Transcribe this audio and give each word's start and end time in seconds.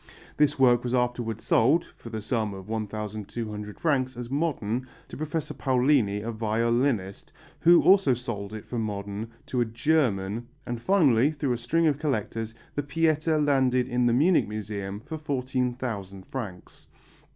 This 0.37 0.57
work 0.57 0.83
was 0.83 0.95
afterwards 0.95 1.43
sold 1.43 1.85
(for 1.95 2.09
the 2.09 2.23
sum 2.23 2.55
of 2.55 2.67
1200 2.67 3.79
francs), 3.79 4.17
as 4.17 4.31
modern, 4.31 4.87
to 5.09 5.15
Professor 5.15 5.53
Paolini, 5.53 6.21
a 6.23 6.31
violinist, 6.31 7.31
who 7.59 7.83
also 7.83 8.15
sold 8.15 8.51
it 8.51 8.65
for 8.65 8.79
modern 8.79 9.29
to 9.45 9.61
a 9.61 9.65
German, 9.65 10.47
and 10.65 10.81
finally, 10.81 11.29
through 11.29 11.53
a 11.53 11.57
string 11.59 11.85
of 11.85 11.99
collectors, 11.99 12.55
the 12.73 12.81
Pietà 12.81 13.39
landed 13.45 13.87
in 13.87 14.07
the 14.07 14.13
Munich 14.13 14.47
Museum 14.47 15.01
for 15.01 15.19
14,000 15.19 16.25
francs. 16.25 16.87